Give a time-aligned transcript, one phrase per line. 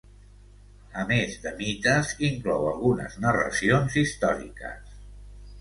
[1.01, 4.99] A més de mites inclou algunes narracions històriques.